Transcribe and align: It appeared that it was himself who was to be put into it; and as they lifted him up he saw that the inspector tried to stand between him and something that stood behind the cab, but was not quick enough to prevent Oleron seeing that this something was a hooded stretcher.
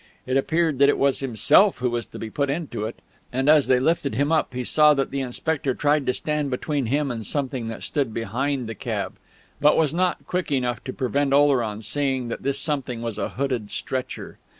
It 0.25 0.35
appeared 0.35 0.79
that 0.79 0.89
it 0.89 0.97
was 0.97 1.19
himself 1.19 1.77
who 1.77 1.87
was 1.91 2.07
to 2.07 2.17
be 2.17 2.31
put 2.31 2.49
into 2.49 2.85
it; 2.85 2.95
and 3.31 3.47
as 3.47 3.67
they 3.67 3.79
lifted 3.79 4.15
him 4.15 4.31
up 4.31 4.51
he 4.55 4.63
saw 4.63 4.95
that 4.95 5.11
the 5.11 5.21
inspector 5.21 5.75
tried 5.75 6.07
to 6.07 6.13
stand 6.13 6.49
between 6.49 6.87
him 6.87 7.11
and 7.11 7.23
something 7.23 7.67
that 7.67 7.83
stood 7.83 8.11
behind 8.11 8.65
the 8.65 8.73
cab, 8.73 9.17
but 9.59 9.77
was 9.77 9.93
not 9.93 10.25
quick 10.25 10.51
enough 10.51 10.83
to 10.85 10.91
prevent 10.93 11.33
Oleron 11.33 11.83
seeing 11.83 12.29
that 12.29 12.41
this 12.41 12.57
something 12.57 13.03
was 13.03 13.19
a 13.19 13.29
hooded 13.29 13.69
stretcher. 13.69 14.39